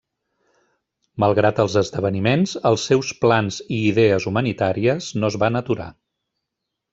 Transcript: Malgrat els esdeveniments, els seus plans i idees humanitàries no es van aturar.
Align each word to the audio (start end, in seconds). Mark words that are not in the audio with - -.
Malgrat 1.23 1.59
els 1.63 1.75
esdeveniments, 1.81 2.53
els 2.69 2.85
seus 2.91 3.11
plans 3.27 3.59
i 3.77 3.83
idees 3.91 4.27
humanitàries 4.33 5.11
no 5.21 5.31
es 5.35 5.39
van 5.45 5.61
aturar. 5.61 5.89